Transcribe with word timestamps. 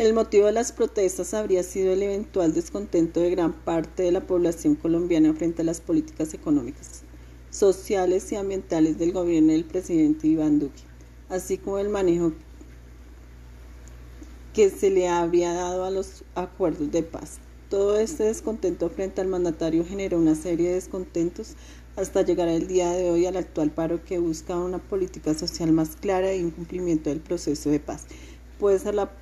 El 0.00 0.14
motivo 0.14 0.46
de 0.46 0.52
las 0.52 0.72
protestas 0.72 1.34
habría 1.34 1.62
sido 1.62 1.92
el 1.92 2.02
eventual 2.02 2.54
descontento 2.54 3.20
de 3.20 3.28
gran 3.28 3.52
parte 3.52 4.02
de 4.02 4.12
la 4.12 4.26
población 4.26 4.74
colombiana 4.74 5.34
frente 5.34 5.60
a 5.60 5.64
las 5.66 5.82
políticas 5.82 6.32
económicas, 6.32 7.02
sociales 7.50 8.32
y 8.32 8.36
ambientales 8.36 8.98
del 8.98 9.12
gobierno 9.12 9.52
del 9.52 9.66
presidente 9.66 10.26
Iván 10.26 10.58
Duque, 10.58 10.80
así 11.28 11.58
como 11.58 11.78
el 11.78 11.90
manejo 11.90 12.32
que 14.54 14.70
se 14.70 14.88
le 14.88 15.06
habría 15.06 15.52
dado 15.52 15.84
a 15.84 15.90
los 15.90 16.24
acuerdos 16.34 16.90
de 16.90 17.02
paz. 17.02 17.36
Todo 17.68 17.98
este 17.98 18.24
descontento 18.24 18.88
frente 18.88 19.20
al 19.20 19.28
mandatario 19.28 19.84
generó 19.84 20.16
una 20.16 20.34
serie 20.34 20.68
de 20.68 20.74
descontentos 20.76 21.56
hasta 21.96 22.22
llegar 22.22 22.48
el 22.48 22.68
día 22.68 22.90
de 22.92 23.10
hoy 23.10 23.26
al 23.26 23.36
actual 23.36 23.70
paro 23.70 24.02
que 24.02 24.18
busca 24.18 24.56
una 24.56 24.78
política 24.78 25.34
social 25.34 25.72
más 25.72 25.96
clara 25.96 26.34
y 26.34 26.42
un 26.42 26.52
cumplimiento 26.52 27.10
del 27.10 27.20
proceso 27.20 27.68
de 27.68 27.80
paz. 27.80 28.06
Puede 28.58 28.78
ser 28.78 28.94
la 28.94 29.19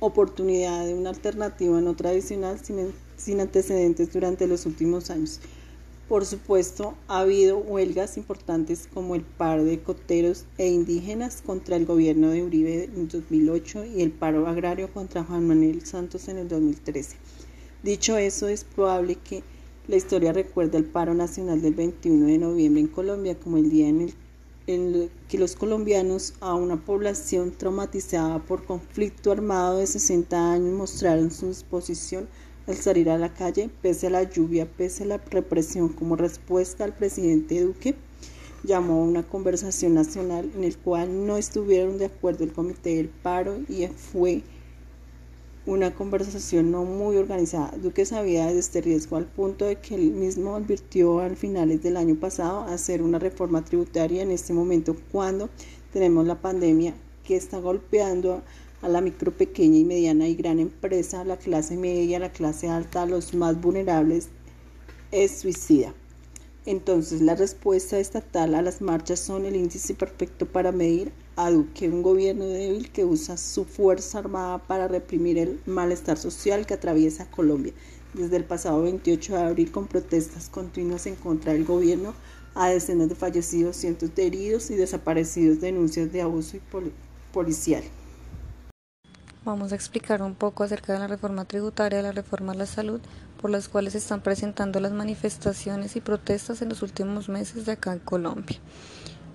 oportunidad 0.00 0.86
de 0.86 0.94
una 0.94 1.10
alternativa 1.10 1.80
no 1.80 1.94
tradicional 1.94 2.58
sin, 2.62 2.92
sin 3.16 3.40
antecedentes 3.40 4.12
durante 4.12 4.46
los 4.46 4.66
últimos 4.66 5.10
años. 5.10 5.40
Por 6.08 6.24
supuesto, 6.24 6.94
ha 7.06 7.20
habido 7.20 7.58
huelgas 7.58 8.16
importantes 8.16 8.88
como 8.94 9.14
el 9.14 9.22
paro 9.22 9.64
de 9.64 9.80
coteros 9.82 10.46
e 10.56 10.68
indígenas 10.68 11.42
contra 11.44 11.76
el 11.76 11.84
gobierno 11.84 12.30
de 12.30 12.42
Uribe 12.42 12.84
en 12.84 13.08
2008 13.08 13.84
y 13.84 14.00
el 14.00 14.12
paro 14.12 14.46
agrario 14.46 14.90
contra 14.90 15.22
Juan 15.22 15.46
Manuel 15.46 15.84
Santos 15.84 16.28
en 16.28 16.38
el 16.38 16.48
2013. 16.48 17.16
Dicho 17.82 18.16
eso, 18.16 18.48
es 18.48 18.64
probable 18.64 19.16
que 19.16 19.42
la 19.86 19.96
historia 19.96 20.32
recuerde 20.32 20.78
el 20.78 20.84
paro 20.84 21.12
nacional 21.12 21.60
del 21.60 21.74
21 21.74 22.26
de 22.26 22.38
noviembre 22.38 22.80
en 22.80 22.88
Colombia 22.88 23.38
como 23.38 23.58
el 23.58 23.68
día 23.68 23.88
en 23.88 24.00
el 24.00 24.14
que 24.68 25.38
los 25.38 25.56
colombianos, 25.56 26.34
a 26.40 26.54
una 26.54 26.76
población 26.76 27.52
traumatizada 27.56 28.38
por 28.40 28.66
conflicto 28.66 29.32
armado 29.32 29.78
de 29.78 29.86
60 29.86 30.52
años, 30.52 30.76
mostraron 30.76 31.30
su 31.30 31.48
disposición 31.48 32.28
al 32.66 32.76
salir 32.76 33.08
a 33.08 33.16
la 33.16 33.32
calle, 33.32 33.70
pese 33.80 34.08
a 34.08 34.10
la 34.10 34.24
lluvia, 34.24 34.70
pese 34.70 35.04
a 35.04 35.06
la 35.06 35.16
represión, 35.16 35.88
como 35.88 36.16
respuesta 36.16 36.84
al 36.84 36.94
presidente 36.94 37.62
Duque, 37.62 37.94
llamó 38.62 39.00
a 39.00 39.06
una 39.06 39.26
conversación 39.26 39.94
nacional 39.94 40.52
en 40.54 40.64
el 40.64 40.76
cual 40.76 41.26
no 41.26 41.38
estuvieron 41.38 41.96
de 41.96 42.04
acuerdo 42.04 42.44
el 42.44 42.52
comité 42.52 42.96
del 42.96 43.08
paro 43.08 43.56
y 43.70 43.86
fue 43.86 44.42
una 45.68 45.94
conversación 45.94 46.70
no 46.70 46.84
muy 46.84 47.18
organizada. 47.18 47.76
Duque 47.76 48.06
sabía 48.06 48.46
de 48.46 48.58
este 48.58 48.80
riesgo 48.80 49.18
al 49.18 49.26
punto 49.26 49.66
de 49.66 49.76
que 49.76 49.96
él 49.96 50.12
mismo 50.12 50.56
advirtió 50.56 51.20
a 51.20 51.28
finales 51.28 51.82
del 51.82 51.98
año 51.98 52.14
pasado 52.14 52.62
hacer 52.62 53.02
una 53.02 53.18
reforma 53.18 53.62
tributaria 53.62 54.22
en 54.22 54.30
este 54.30 54.54
momento 54.54 54.96
cuando 55.12 55.50
tenemos 55.92 56.26
la 56.26 56.40
pandemia 56.40 56.94
que 57.22 57.36
está 57.36 57.58
golpeando 57.58 58.42
a 58.80 58.88
la 58.88 59.02
micro, 59.02 59.30
pequeña 59.30 59.76
y 59.76 59.84
mediana 59.84 60.26
y 60.26 60.36
gran 60.36 60.58
empresa, 60.58 61.20
a 61.20 61.24
la 61.26 61.36
clase 61.36 61.76
media, 61.76 62.16
a 62.16 62.20
la 62.20 62.32
clase 62.32 62.68
alta, 62.68 63.02
a 63.02 63.06
los 63.06 63.34
más 63.34 63.60
vulnerables, 63.60 64.28
es 65.12 65.40
suicida. 65.40 65.92
Entonces, 66.64 67.20
la 67.20 67.34
respuesta 67.34 67.98
estatal 67.98 68.54
a 68.54 68.62
las 68.62 68.80
marchas 68.80 69.20
son 69.20 69.44
el 69.44 69.54
índice 69.54 69.92
perfecto 69.92 70.46
para 70.46 70.72
medir 70.72 71.12
a 71.38 71.52
Duque, 71.52 71.88
un 71.88 72.02
gobierno 72.02 72.46
débil 72.46 72.90
que 72.90 73.04
usa 73.04 73.36
su 73.36 73.64
fuerza 73.64 74.18
armada 74.18 74.58
para 74.58 74.88
reprimir 74.88 75.38
el 75.38 75.60
malestar 75.66 76.18
social 76.18 76.66
que 76.66 76.74
atraviesa 76.74 77.30
Colombia. 77.30 77.72
Desde 78.12 78.36
el 78.38 78.44
pasado 78.44 78.82
28 78.82 79.36
de 79.36 79.42
abril, 79.42 79.70
con 79.70 79.86
protestas 79.86 80.48
continuas 80.48 81.06
en 81.06 81.14
contra 81.14 81.52
del 81.52 81.64
gobierno, 81.64 82.12
a 82.56 82.70
decenas 82.70 83.08
de 83.08 83.14
fallecidos, 83.14 83.76
cientos 83.76 84.12
de 84.16 84.26
heridos 84.26 84.68
y 84.70 84.74
desaparecidos, 84.74 85.60
denuncias 85.60 86.10
de 86.10 86.22
abuso 86.22 86.58
policial. 87.32 87.84
Vamos 89.44 89.70
a 89.70 89.76
explicar 89.76 90.22
un 90.22 90.34
poco 90.34 90.64
acerca 90.64 90.92
de 90.92 90.98
la 90.98 91.06
reforma 91.06 91.44
tributaria, 91.44 92.02
la 92.02 92.10
reforma 92.10 92.50
a 92.50 92.56
la 92.56 92.66
salud, 92.66 93.00
por 93.40 93.50
las 93.50 93.68
cuales 93.68 93.92
se 93.92 93.98
están 93.98 94.22
presentando 94.22 94.80
las 94.80 94.90
manifestaciones 94.90 95.94
y 95.94 96.00
protestas 96.00 96.62
en 96.62 96.70
los 96.70 96.82
últimos 96.82 97.28
meses 97.28 97.64
de 97.64 97.72
acá 97.72 97.92
en 97.92 98.00
Colombia. 98.00 98.58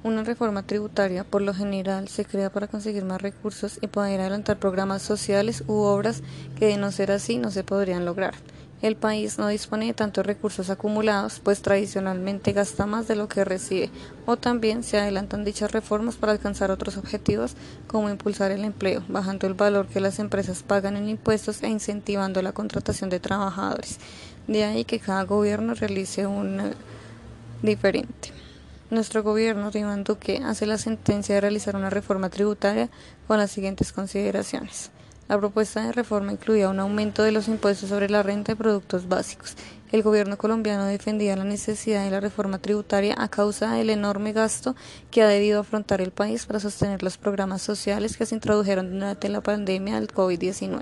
Una 0.03 0.25
reforma 0.25 0.64
tributaria, 0.64 1.24
por 1.24 1.41
lo 1.41 1.53
general, 1.53 2.09
se 2.09 2.25
crea 2.25 2.50
para 2.50 2.68
conseguir 2.68 3.06
más 3.06 3.22
recursos 3.22 3.80
y 3.81 3.88
poder 3.88 4.19
adelantar 4.19 4.59
programas 4.59 5.02
sociales 5.02 5.64
u 5.66 5.75
obras 5.75 6.24
que, 6.59 6.66
de 6.66 6.75
no 6.75 6.91
ser 6.91 7.09
así, 7.09 7.38
no 7.38 7.52
se 7.52 7.64
podrían 7.64 8.03
lograr. 8.03 8.34
El 8.81 8.97
país 8.97 9.40
no 9.40 9.47
dispone 9.47 9.86
de 9.86 9.94
tantos 9.94 10.25
recursos 10.25 10.69
acumulados, 10.69 11.40
pues 11.40 11.62
tradicionalmente 11.62 12.52
gasta 12.52 12.86
más 12.86 13.08
de 13.08 13.16
lo 13.16 13.30
que 13.30 13.46
recibe, 13.46 13.92
o 14.25 14.36
también 14.36 14.84
se 14.84 15.00
adelantan 15.00 15.46
dichas 15.46 15.72
reformas 15.72 16.18
para 16.18 16.34
alcanzar 16.34 16.69
otros 16.69 16.97
objetivos, 16.97 17.56
como 17.88 18.09
impulsar 18.09 18.52
el 18.52 18.66
empleo, 18.66 19.06
bajando 19.08 19.47
el 19.47 19.53
valor 19.53 19.88
que 19.88 20.02
las 20.02 20.19
empresas 20.19 20.63
pagan 20.63 20.97
en 20.97 21.08
impuestos 21.08 21.63
e 21.63 21.69
incentivando 21.69 22.42
la 22.42 22.52
contratación 22.52 23.09
de 23.09 23.22
trabajadores. 23.22 24.00
De 24.47 24.66
ahí 24.66 24.84
que 24.84 25.00
cada 25.00 25.24
gobierno 25.24 25.75
realice 25.75 26.28
un 26.28 26.74
diferente. 27.62 28.43
Nuestro 28.89 29.23
gobierno, 29.23 29.71
Iván 29.73 30.03
Duque, 30.03 30.41
hace 30.45 30.66
la 30.66 30.77
sentencia 30.77 31.35
de 31.35 31.41
realizar 31.41 31.75
una 31.75 31.89
reforma 31.89 32.29
tributaria 32.29 32.89
con 33.27 33.38
las 33.38 33.51
siguientes 33.51 33.91
consideraciones. 33.91 34.91
La 35.29 35.38
propuesta 35.39 35.85
de 35.85 35.94
reforma 35.94 36.33
incluía 36.33 36.69
un 36.69 36.79
aumento 36.79 37.23
de 37.23 37.31
los 37.31 37.47
impuestos 37.47 37.89
sobre 37.89 38.09
la 38.09 38.23
renta 38.23 38.51
y 38.51 38.55
productos 38.55 39.07
básicos. 39.07 39.55
El 39.91 40.03
gobierno 40.03 40.38
colombiano 40.38 40.85
defendía 40.85 41.35
la 41.38 41.45
necesidad 41.45 42.03
de 42.03 42.11
la 42.11 42.19
reforma 42.19 42.57
tributaria 42.57 43.16
a 43.17 43.29
causa 43.29 43.73
del 43.73 43.89
enorme 43.89 44.33
gasto 44.33 44.75
que 45.11 45.23
ha 45.23 45.27
debido 45.27 45.61
afrontar 45.61 46.01
el 46.01 46.11
país 46.11 46.45
para 46.45 46.59
sostener 46.59 47.03
los 47.03 47.17
programas 47.17 47.61
sociales 47.61 48.17
que 48.17 48.25
se 48.25 48.35
introdujeron 48.35 48.91
durante 48.91 49.29
la 49.29 49.41
pandemia 49.41 49.95
del 49.95 50.09
COVID-19. 50.09 50.81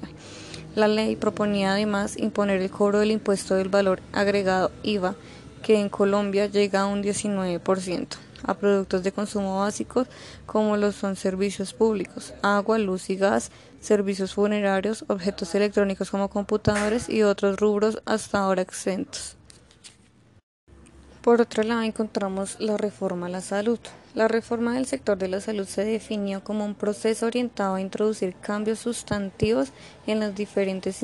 La 0.75 0.88
ley 0.88 1.16
proponía 1.18 1.73
además 1.73 2.18
imponer 2.18 2.62
el 2.62 2.72
cobro 2.72 3.00
del 3.00 3.12
impuesto 3.12 3.56
del 3.56 3.69
valor 3.69 4.01
agregado 4.13 4.72
IVA, 4.83 5.16
que 5.62 5.80
en 5.80 5.90
Colombia 5.90 6.48
llega 6.48 6.82
a 6.82 6.86
un 6.86 7.04
19% 7.04 8.08
a 8.44 8.54
productos 8.56 9.04
de 9.04 9.12
consumo 9.12 9.60
básicos 9.60 10.08
como 10.46 10.78
los 10.78 10.96
son 10.96 11.16
servicios 11.16 11.74
públicos, 11.74 12.34
agua, 12.42 12.78
luz 12.78 13.10
y 13.10 13.16
gas, 13.16 13.52
servicios 13.80 14.34
funerarios, 14.34 15.06
objetos 15.08 15.54
electrónicos 15.56 16.10
como 16.10 16.30
computadores 16.30 17.10
y 17.10 17.24
otros 17.24 17.58
rubros 17.58 18.02
hasta 18.06 18.40
ahora 18.40 18.62
exentos. 18.62 19.38
Por 21.22 21.40
otro 21.40 21.62
lado, 21.62 21.84
encontramos 21.84 22.59
la 22.59 22.78
reforma 22.78 23.28
a 23.28 23.30
la 23.30 23.42
salud. 23.42 23.78
La 24.16 24.28
reforma 24.28 24.74
del 24.74 24.88
sector 24.88 25.20
de 25.20 25.28
la 25.28 25.40
salud 25.40 25.68
se 25.68 25.86
definió 25.86 26.44
como 26.44 26.66
un 26.66 26.74
proceso 26.74 27.28
orientado 27.28 27.76
a 27.76 27.82
introducir 27.82 28.34
cambios 28.42 28.80
sustantivos 28.80 29.70
en 30.08 30.20
las 30.20 30.34
diferentes 30.34 31.04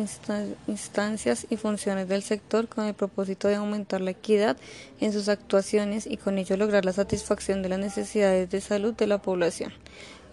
instancias 0.67 1.45
y 1.51 1.57
funciones 1.57 2.07
del 2.07 2.23
sector 2.23 2.67
con 2.67 2.85
el 2.85 2.95
propósito 2.95 3.47
de 3.47 3.55
aumentar 3.55 4.01
la 4.01 4.09
equidad 4.09 4.57
en 4.99 5.13
sus 5.13 5.29
actuaciones 5.29 6.07
y 6.07 6.17
con 6.17 6.39
ello 6.39 6.57
lograr 6.57 6.83
la 6.83 6.93
satisfacción 6.93 7.61
de 7.61 7.69
las 7.69 7.79
necesidades 7.79 8.49
de 8.49 8.59
salud 8.59 8.95
de 8.95 9.05
la 9.05 9.21
población. 9.21 9.71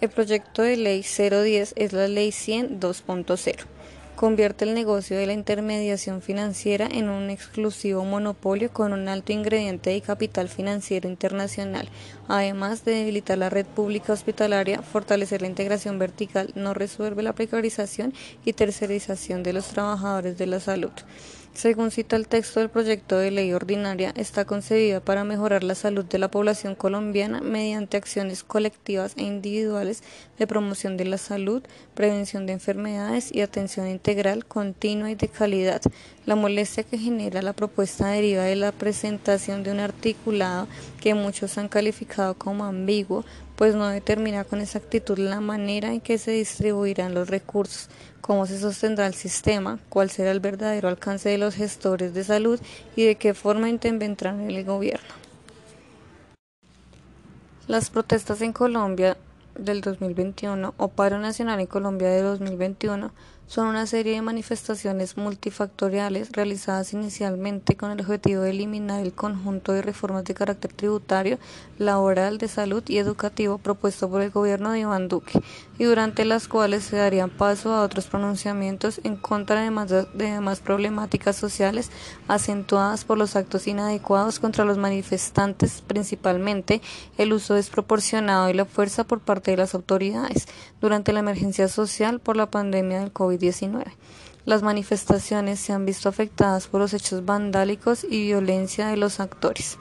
El 0.00 0.08
proyecto 0.08 0.62
de 0.62 0.78
ley 0.78 1.02
010 1.02 1.74
es 1.76 1.92
la 1.92 2.08
ley 2.08 2.32
100 2.32 2.80
2.0 2.80 3.66
convierte 4.14 4.64
el 4.64 4.74
negocio 4.74 5.16
de 5.16 5.26
la 5.26 5.32
intermediación 5.32 6.22
financiera 6.22 6.86
en 6.90 7.08
un 7.08 7.30
exclusivo 7.30 8.04
monopolio 8.04 8.72
con 8.72 8.92
un 8.92 9.08
alto 9.08 9.32
ingrediente 9.32 9.90
de 9.90 10.00
capital 10.00 10.48
financiero 10.48 11.08
internacional, 11.08 11.88
además 12.28 12.84
de 12.84 12.92
debilitar 12.92 13.38
la 13.38 13.50
red 13.50 13.66
pública 13.66 14.12
hospitalaria, 14.12 14.82
fortalecer 14.82 15.42
la 15.42 15.48
integración 15.48 15.98
vertical, 15.98 16.52
no 16.54 16.74
resuelve 16.74 17.22
la 17.22 17.32
precarización 17.32 18.14
y 18.44 18.52
tercerización 18.52 19.42
de 19.42 19.52
los 19.52 19.66
trabajadores 19.66 20.38
de 20.38 20.46
la 20.46 20.60
salud. 20.60 20.92
Según 21.54 21.92
cita 21.92 22.16
el 22.16 22.26
texto 22.26 22.58
del 22.58 22.68
proyecto 22.68 23.16
de 23.16 23.30
ley 23.30 23.52
ordinaria, 23.52 24.12
está 24.16 24.44
concebida 24.44 24.98
para 24.98 25.22
mejorar 25.22 25.62
la 25.62 25.76
salud 25.76 26.04
de 26.04 26.18
la 26.18 26.28
población 26.28 26.74
colombiana 26.74 27.40
mediante 27.40 27.96
acciones 27.96 28.42
colectivas 28.42 29.14
e 29.16 29.22
individuales 29.22 30.02
de 30.36 30.48
promoción 30.48 30.96
de 30.96 31.04
la 31.04 31.16
salud, 31.16 31.62
prevención 31.94 32.46
de 32.46 32.54
enfermedades 32.54 33.32
y 33.32 33.40
atención 33.40 33.86
integral, 33.86 34.46
continua 34.46 35.12
y 35.12 35.14
de 35.14 35.28
calidad. 35.28 35.80
La 36.26 36.34
molestia 36.34 36.82
que 36.82 36.98
genera 36.98 37.40
la 37.40 37.52
propuesta 37.52 38.08
deriva 38.08 38.42
de 38.42 38.56
la 38.56 38.72
presentación 38.72 39.62
de 39.62 39.70
un 39.70 39.78
articulado 39.78 40.66
que 41.00 41.14
muchos 41.14 41.56
han 41.56 41.68
calificado 41.68 42.34
como 42.34 42.64
ambiguo, 42.64 43.24
pues 43.56 43.74
no 43.74 43.88
determina 43.88 44.44
con 44.44 44.60
exactitud 44.60 45.18
la 45.18 45.40
manera 45.40 45.92
en 45.92 46.00
que 46.00 46.18
se 46.18 46.32
distribuirán 46.32 47.14
los 47.14 47.28
recursos 47.28 47.88
cómo 48.24 48.46
se 48.46 48.58
sostendrá 48.58 49.06
el 49.06 49.12
sistema, 49.12 49.78
cuál 49.90 50.08
será 50.08 50.30
el 50.30 50.40
verdadero 50.40 50.88
alcance 50.88 51.28
de 51.28 51.36
los 51.36 51.54
gestores 51.56 52.14
de 52.14 52.24
salud 52.24 52.58
y 52.96 53.04
de 53.04 53.16
qué 53.16 53.34
forma 53.34 53.68
intervendrán 53.68 54.40
en 54.40 54.50
el 54.50 54.64
gobierno. 54.64 55.14
Las 57.66 57.90
protestas 57.90 58.40
en 58.40 58.54
Colombia 58.54 59.18
del 59.58 59.82
2021 59.82 60.72
o 60.74 60.88
paro 60.88 61.18
nacional 61.18 61.60
en 61.60 61.66
Colombia 61.66 62.08
de 62.08 62.22
2021 62.22 63.12
son 63.46 63.66
una 63.66 63.86
serie 63.86 64.14
de 64.14 64.22
manifestaciones 64.22 65.16
multifactoriales 65.16 66.32
realizadas 66.32 66.92
inicialmente 66.92 67.76
con 67.76 67.90
el 67.90 68.00
objetivo 68.00 68.42
de 68.42 68.50
eliminar 68.50 69.00
el 69.00 69.12
conjunto 69.12 69.72
de 69.72 69.82
reformas 69.82 70.24
de 70.24 70.34
carácter 70.34 70.72
tributario, 70.72 71.38
laboral, 71.78 72.38
de 72.38 72.48
salud 72.48 72.82
y 72.88 72.98
educativo 72.98 73.58
propuesto 73.58 74.08
por 74.08 74.22
el 74.22 74.30
gobierno 74.30 74.72
de 74.72 74.80
Iván 74.80 75.08
Duque 75.08 75.40
y 75.78 75.84
durante 75.84 76.24
las 76.24 76.48
cuales 76.48 76.84
se 76.84 76.96
darían 76.96 77.30
paso 77.30 77.72
a 77.72 77.82
otros 77.82 78.06
pronunciamientos 78.06 79.00
en 79.04 79.16
contra 79.16 79.56
de 79.56 79.64
demás, 79.64 79.90
de 79.90 80.06
demás 80.14 80.60
problemáticas 80.60 81.36
sociales 81.36 81.90
acentuadas 82.28 83.04
por 83.04 83.18
los 83.18 83.36
actos 83.36 83.66
inadecuados 83.66 84.38
contra 84.38 84.64
los 84.64 84.78
manifestantes, 84.78 85.82
principalmente 85.86 86.80
el 87.18 87.32
uso 87.32 87.54
desproporcionado 87.54 88.48
y 88.50 88.54
la 88.54 88.64
fuerza 88.64 89.04
por 89.04 89.20
parte 89.20 89.50
de 89.50 89.56
las 89.58 89.74
autoridades 89.74 90.46
durante 90.80 91.12
la 91.12 91.20
emergencia 91.20 91.68
social 91.68 92.20
por 92.20 92.36
la 92.36 92.50
pandemia 92.50 93.00
del 93.00 93.12
COVID-19. 93.34 93.84
Las 94.44 94.62
manifestaciones 94.62 95.58
se 95.58 95.72
han 95.72 95.86
visto 95.86 96.08
afectadas 96.08 96.66
por 96.66 96.80
los 96.80 96.92
hechos 96.92 97.24
vandálicos 97.24 98.04
y 98.04 98.22
violencia 98.22 98.88
de 98.88 98.96
los 98.96 99.18
actores. 99.20 99.78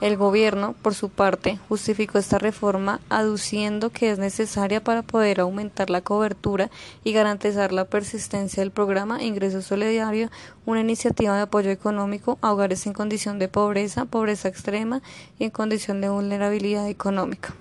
El 0.00 0.16
gobierno, 0.16 0.74
por 0.82 0.94
su 0.94 1.08
parte, 1.08 1.58
justificó 1.68 2.18
esta 2.18 2.38
reforma 2.38 3.00
aduciendo 3.08 3.90
que 3.90 4.10
es 4.10 4.18
necesaria 4.18 4.82
para 4.82 5.02
poder 5.02 5.40
aumentar 5.40 5.88
la 5.88 6.00
cobertura 6.00 6.70
y 7.04 7.12
garantizar 7.12 7.72
la 7.72 7.86
persistencia 7.86 8.62
del 8.62 8.70
programa 8.70 9.22
Ingreso 9.22 9.62
Solidario, 9.62 10.30
una 10.66 10.80
iniciativa 10.80 11.36
de 11.36 11.42
apoyo 11.42 11.70
económico 11.70 12.38
a 12.42 12.52
hogares 12.52 12.86
en 12.86 12.92
condición 12.92 13.38
de 13.38 13.48
pobreza, 13.48 14.04
pobreza 14.04 14.48
extrema 14.48 15.00
y 15.38 15.44
en 15.44 15.50
condición 15.50 16.00
de 16.00 16.08
vulnerabilidad 16.08 16.88
económica 16.88 17.54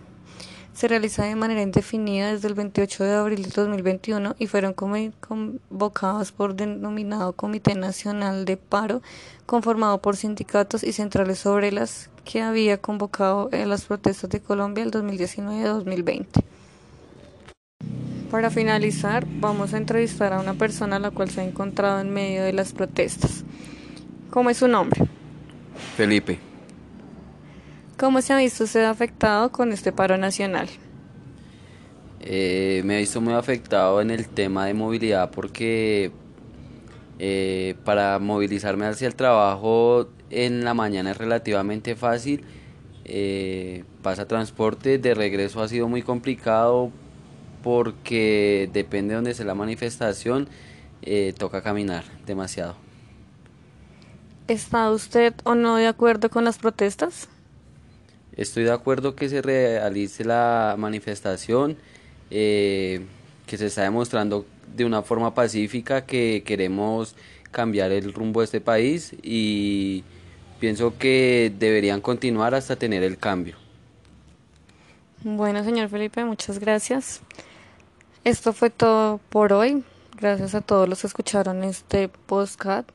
se 0.74 0.88
realiza 0.88 1.24
de 1.24 1.36
manera 1.36 1.62
indefinida 1.62 2.32
desde 2.32 2.48
el 2.48 2.56
28 2.56 3.04
de 3.04 3.16
abril 3.16 3.44
de 3.44 3.50
2021 3.50 4.36
y 4.40 4.48
fueron 4.48 4.74
convocadas 4.74 6.32
por 6.32 6.56
denominado 6.56 7.34
Comité 7.34 7.76
Nacional 7.76 8.46
de 8.46 8.58
Paro, 8.58 9.02
conformado 9.46 10.02
por 10.02 10.18
sindicatos 10.18 10.84
y 10.84 10.94
centrales 10.94 11.46
obreras 11.46 12.10
que 12.26 12.42
había 12.42 12.78
convocado 12.80 13.50
las 13.52 13.86
protestas 13.86 14.30
de 14.30 14.40
Colombia 14.40 14.84
el 14.84 14.92
2019-2020. 14.92 16.26
Para 18.32 18.50
finalizar, 18.50 19.28
vamos 19.28 19.76
a 19.76 19.78
entrevistar 19.78 20.34
a 20.34 20.40
una 20.40 20.56
persona 20.56 20.96
a 20.96 21.00
la 21.00 21.12
cual 21.12 21.30
se 21.30 21.42
ha 21.42 21.44
encontrado 21.44 22.00
en 22.00 22.12
medio 22.12 22.44
de 22.44 22.54
las 22.54 22.74
protestas. 22.74 23.44
¿Cómo 24.32 24.50
es 24.50 24.58
su 24.58 24.68
nombre? 24.68 25.08
Felipe. 25.96 26.53
¿Cómo 28.04 28.22
se 28.22 28.34
ha 28.34 28.38
visto 28.38 28.66
usted 28.66 28.84
afectado 28.84 29.54
con 29.54 29.72
este 29.72 29.94
paro 29.94 30.18
nacional? 30.18 30.68
Eh, 32.20 32.82
me 32.84 32.98
he 32.98 33.00
visto 33.00 33.22
muy 33.22 33.34
afectado 33.34 34.02
en 34.02 34.12
el 34.12 34.28
tema 34.28 34.66
de 34.66 34.74
movilidad 34.74 35.32
porque 35.32 36.12
eh, 37.18 37.76
para 37.86 38.20
movilizarme 38.20 38.88
hacia 38.88 39.08
el 39.08 39.16
trabajo 39.16 40.10
en 40.30 40.66
la 40.66 40.74
mañana 40.74 41.12
es 41.12 41.18
relativamente 41.18 41.96
fácil. 41.96 42.44
Eh, 43.06 43.86
pasa 44.02 44.28
transporte, 44.28 44.98
de 44.98 45.14
regreso 45.14 45.62
ha 45.62 45.70
sido 45.70 45.88
muy 45.88 46.02
complicado 46.02 46.92
porque 47.64 48.70
depende 48.74 49.12
de 49.12 49.16
donde 49.16 49.34
sea 49.34 49.46
la 49.46 49.56
manifestación, 49.56 50.50
toca 51.38 51.62
caminar 51.62 52.04
demasiado. 52.26 52.76
¿Está 54.50 54.92
usted 54.92 55.34
o 55.46 55.56
no 55.56 55.78
de 55.78 55.88
acuerdo 55.88 56.30
con 56.30 56.44
las 56.44 56.58
protestas? 56.58 57.30
Estoy 58.36 58.64
de 58.64 58.72
acuerdo 58.72 59.16
que 59.16 59.30
se 59.30 59.42
realice 59.42 60.26
la 60.26 60.76
manifestación, 60.78 61.78
eh, 62.32 63.02
que 63.46 63.58
se 63.58 63.68
está 63.68 63.84
demostrando 63.84 64.46
de 64.76 64.86
una 64.86 65.04
forma 65.04 65.34
pacífica 65.34 66.06
que 66.06 66.44
queremos 66.46 67.16
cambiar 67.52 67.92
el 67.92 68.14
rumbo 68.14 68.42
de 68.42 68.46
este 68.46 68.62
país 68.62 69.16
y 69.22 70.04
pienso 70.60 70.98
que 70.98 71.54
deberían 71.60 72.02
continuar 72.02 72.56
hasta 72.56 72.76
tener 72.76 73.04
el 73.04 73.18
cambio. 73.18 73.56
Bueno, 75.24 75.64
señor 75.64 75.90
Felipe, 75.90 76.26
muchas 76.26 76.60
gracias. 76.60 77.22
Esto 78.24 78.52
fue 78.52 78.70
todo 78.70 79.20
por 79.30 79.54
hoy. 79.54 79.84
Gracias 80.20 80.56
a 80.56 80.62
todos 80.62 80.90
los 80.90 81.02
que 81.02 81.08
escucharon 81.08 81.64
este 81.64 82.10
podcast. 82.10 82.90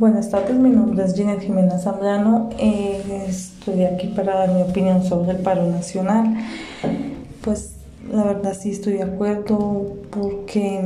Buenas 0.00 0.30
tardes, 0.30 0.56
mi 0.56 0.70
nombre 0.70 1.04
es 1.04 1.14
Ginette 1.14 1.42
Jiménez 1.42 1.82
Zambrano. 1.82 2.48
Eh, 2.58 3.26
estoy 3.28 3.84
aquí 3.84 4.06
para 4.06 4.34
dar 4.34 4.48
mi 4.48 4.62
opinión 4.62 5.04
sobre 5.04 5.32
el 5.32 5.40
paro 5.40 5.66
nacional. 5.66 6.38
Pues 7.42 7.74
la 8.10 8.24
verdad 8.24 8.56
sí 8.58 8.70
estoy 8.70 8.94
de 8.94 9.02
acuerdo 9.02 9.88
porque, 10.08 10.80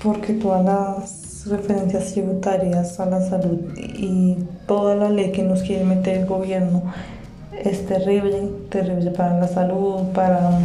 porque 0.00 0.34
todas 0.34 0.64
las 0.64 1.46
referencias 1.48 2.12
tributarias 2.12 3.00
a 3.00 3.06
la 3.06 3.20
salud 3.20 3.58
y 3.76 4.36
toda 4.68 4.94
la 4.94 5.10
ley 5.10 5.32
que 5.32 5.42
nos 5.42 5.62
quiere 5.62 5.84
meter 5.84 6.18
el 6.18 6.26
gobierno 6.26 6.84
es 7.64 7.84
terrible, 7.84 8.48
terrible 8.68 9.10
para 9.10 9.40
la 9.40 9.48
salud, 9.48 10.04
para, 10.14 10.60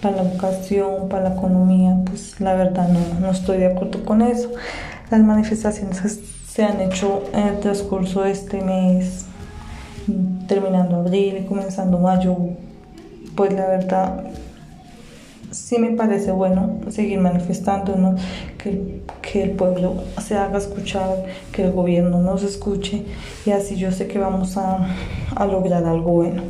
para 0.00 0.22
la 0.22 0.30
educación, 0.30 1.08
para 1.08 1.30
la 1.30 1.34
economía. 1.34 1.96
Pues 2.04 2.40
la 2.40 2.54
verdad 2.54 2.88
no, 2.90 3.00
no 3.18 3.32
estoy 3.32 3.58
de 3.58 3.66
acuerdo 3.66 4.04
con 4.04 4.22
eso. 4.22 4.50
Las 5.10 5.20
manifestaciones 5.20 6.20
se 6.46 6.64
han 6.64 6.80
hecho 6.80 7.24
en 7.32 7.48
el 7.48 7.60
transcurso 7.60 8.22
de 8.22 8.32
este 8.32 8.60
mes, 8.60 9.24
terminando 10.46 10.96
abril 10.96 11.38
y 11.38 11.46
comenzando 11.46 11.98
mayo, 11.98 12.36
pues 13.34 13.52
la 13.52 13.66
verdad 13.68 14.24
sí 15.50 15.78
me 15.78 15.90
parece 15.90 16.30
bueno 16.30 16.80
seguir 16.90 17.20
manifestándonos, 17.20 18.20
que, 18.58 19.02
que 19.22 19.44
el 19.44 19.50
pueblo 19.52 20.02
se 20.22 20.36
haga 20.36 20.58
escuchar, 20.58 21.24
que 21.52 21.64
el 21.64 21.72
gobierno 21.72 22.20
nos 22.20 22.42
escuche 22.42 23.04
y 23.46 23.50
así 23.52 23.76
yo 23.76 23.92
sé 23.92 24.08
que 24.08 24.18
vamos 24.18 24.56
a, 24.56 24.88
a 25.36 25.46
lograr 25.46 25.84
algo 25.84 26.10
bueno. 26.10 26.42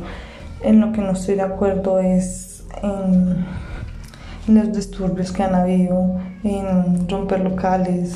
En 0.61 0.81
lo 0.81 0.91
que 0.91 1.01
no 1.01 1.11
estoy 1.11 1.35
de 1.35 1.43
acuerdo 1.43 1.99
es 1.99 2.63
en, 2.83 3.45
en 4.47 4.55
los 4.55 4.73
disturbios 4.73 5.31
que 5.31 5.43
han 5.43 5.55
habido, 5.55 6.19
en 6.43 7.07
romper 7.07 7.39
locales, 7.39 8.15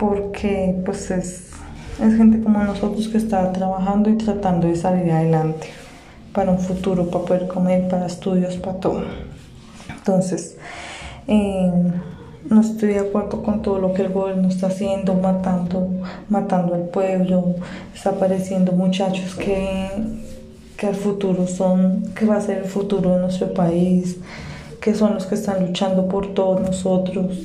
porque 0.00 0.80
pues 0.84 1.10
es, 1.10 1.50
es 2.02 2.16
gente 2.16 2.42
como 2.42 2.64
nosotros 2.64 3.06
que 3.08 3.18
está 3.18 3.52
trabajando 3.52 4.08
y 4.08 4.16
tratando 4.16 4.66
de 4.66 4.74
salir 4.74 5.12
adelante 5.12 5.68
para 6.32 6.50
un 6.50 6.58
futuro, 6.58 7.10
para 7.10 7.24
poder 7.26 7.48
comer, 7.48 7.86
para 7.88 8.06
estudios, 8.06 8.56
para 8.56 8.80
todo. 8.80 9.02
Entonces, 9.94 10.56
eh, 11.28 11.70
no 12.48 12.60
estoy 12.62 12.94
de 12.94 13.00
acuerdo 13.00 13.42
con 13.42 13.60
todo 13.60 13.78
lo 13.78 13.92
que 13.92 14.02
el 14.02 14.08
gobierno 14.08 14.48
está 14.48 14.68
haciendo, 14.68 15.12
matando, 15.14 15.90
matando 16.30 16.74
al 16.74 16.84
pueblo, 16.84 17.56
desapareciendo 17.92 18.72
muchachos 18.72 19.34
que, 19.34 19.90
que 20.78 20.86
al 20.86 20.94
futuro 20.94 21.46
son, 21.46 22.04
que 22.14 22.24
va 22.24 22.36
a 22.36 22.40
ser 22.40 22.58
el 22.58 22.64
futuro 22.64 23.16
de 23.16 23.20
nuestro 23.20 23.52
país, 23.52 24.16
que 24.80 24.94
son 24.94 25.12
los 25.12 25.26
que 25.26 25.34
están 25.34 25.66
luchando 25.66 26.08
por 26.08 26.28
todos 26.28 26.62
nosotros 26.62 27.36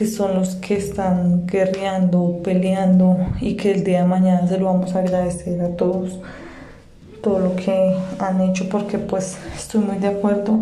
que 0.00 0.06
son 0.06 0.34
los 0.34 0.54
que 0.54 0.78
están 0.78 1.46
guerreando, 1.46 2.40
peleando 2.42 3.18
y 3.38 3.54
que 3.56 3.70
el 3.70 3.84
día 3.84 4.00
de 4.00 4.08
mañana 4.08 4.48
se 4.48 4.56
lo 4.56 4.64
vamos 4.64 4.94
a 4.94 5.00
agradecer 5.00 5.60
a 5.60 5.76
todos 5.76 6.18
todo 7.22 7.38
lo 7.38 7.54
que 7.54 7.94
han 8.18 8.40
hecho 8.40 8.66
porque 8.70 8.96
pues 8.96 9.36
estoy 9.54 9.82
muy 9.82 9.98
de 9.98 10.08
acuerdo 10.08 10.58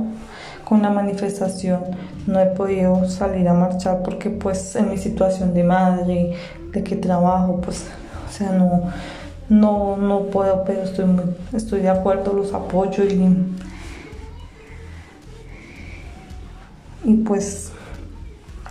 con 0.64 0.83
la 0.83 0.90
manifestación. 0.90 1.83
No 2.26 2.40
he 2.40 2.47
podido 2.47 3.09
salir 3.09 3.47
a 3.47 3.54
marchar 3.54 4.02
porque 4.02 4.28
pues 4.28 4.75
en 4.75 4.90
mi 4.90 4.99
situación 4.99 5.54
de 5.54 5.62
madre 5.62 6.35
de 6.73 6.83
que 6.83 6.97
trabajo 6.97 7.61
pues 7.61 7.87
o 8.28 8.33
sea 8.33 8.50
no 8.50 8.90
no 9.49 9.97
no 9.99 10.23
puedo 10.33 10.64
pero 10.64 10.83
estoy 10.83 11.04
muy, 11.04 11.26
estoy 11.52 11.83
de 11.83 11.90
acuerdo 11.90 12.33
los 12.33 12.52
apoyo 12.52 13.04
y 13.04 13.37
y 17.04 17.14
pues 17.18 17.71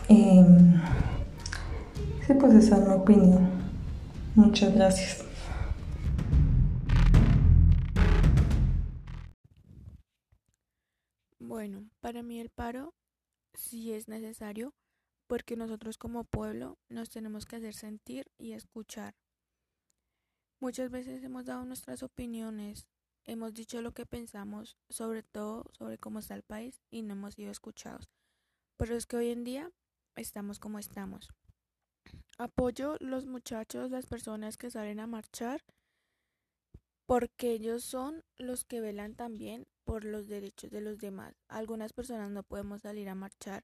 eh, 0.09 0.45
sí, 2.25 2.33
pues 2.33 2.53
esa 2.53 2.77
es 2.77 2.87
mi 2.87 2.93
opinión. 2.93 3.49
Muchas 4.35 4.73
gracias. 4.73 5.25
Bueno, 11.39 11.89
para 11.99 12.23
mí 12.23 12.39
el 12.39 12.49
paro 12.49 12.93
sí 13.53 13.93
es 13.93 14.07
necesario 14.07 14.73
porque 15.27 15.55
nosotros 15.55 15.97
como 15.97 16.23
pueblo 16.23 16.77
nos 16.89 17.09
tenemos 17.09 17.45
que 17.45 17.57
hacer 17.57 17.73
sentir 17.73 18.31
y 18.37 18.53
escuchar. 18.53 19.15
Muchas 20.59 20.89
veces 20.89 21.23
hemos 21.23 21.45
dado 21.45 21.65
nuestras 21.65 22.01
opiniones, 22.01 22.87
hemos 23.25 23.53
dicho 23.53 23.81
lo 23.81 23.91
que 23.91 24.05
pensamos, 24.05 24.77
sobre 24.89 25.21
todo 25.21 25.65
sobre 25.77 25.97
cómo 25.97 26.19
está 26.19 26.33
el 26.35 26.43
país 26.43 26.81
y 26.89 27.01
no 27.01 27.13
hemos 27.13 27.35
sido 27.35 27.51
escuchados. 27.51 28.09
Pero 28.77 28.95
es 28.95 29.05
que 29.05 29.17
hoy 29.17 29.29
en 29.29 29.43
día 29.43 29.71
estamos 30.17 30.59
como 30.59 30.79
estamos. 30.79 31.29
Apoyo 32.37 32.97
los 32.99 33.25
muchachos, 33.25 33.89
las 33.89 34.05
personas 34.05 34.57
que 34.57 34.69
salen 34.69 34.99
a 34.99 35.07
marchar, 35.07 35.63
porque 37.05 37.51
ellos 37.51 37.83
son 37.83 38.23
los 38.37 38.65
que 38.65 38.81
velan 38.81 39.15
también 39.15 39.65
por 39.85 40.03
los 40.03 40.27
derechos 40.27 40.69
de 40.69 40.81
los 40.81 40.97
demás. 40.99 41.33
Algunas 41.47 41.93
personas 41.93 42.29
no 42.29 42.43
podemos 42.43 42.81
salir 42.81 43.09
a 43.09 43.15
marchar 43.15 43.63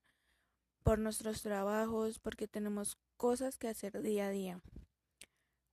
por 0.84 1.00
nuestros 1.00 1.42
trabajos, 1.42 2.20
porque 2.20 2.48
tenemos 2.48 2.98
cosas 3.18 3.58
que 3.58 3.68
hacer 3.68 4.02
día 4.02 4.28
a 4.28 4.32
día. 4.32 4.62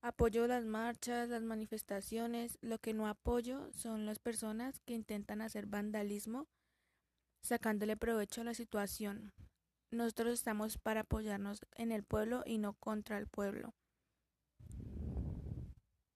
Apoyo 0.03 0.47
las 0.47 0.65
marchas, 0.65 1.29
las 1.29 1.43
manifestaciones, 1.43 2.59
lo 2.63 2.79
que 2.79 2.95
no 2.95 3.07
apoyo 3.07 3.71
son 3.73 4.07
las 4.07 4.19
personas 4.19 4.81
que 4.81 4.95
intentan 4.95 5.43
hacer 5.43 5.67
vandalismo 5.67 6.47
sacándole 7.43 7.97
provecho 7.97 8.41
a 8.41 8.45
la 8.45 8.55
situación. 8.55 9.33
Nosotros 9.91 10.35
estamos 10.35 10.79
para 10.79 11.01
apoyarnos 11.01 11.67
en 11.75 11.91
el 11.91 12.05
pueblo 12.05 12.43
y 12.47 12.59
no 12.59 12.75
contra 12.75 13.19
el 13.19 13.27
pueblo. 13.27 13.75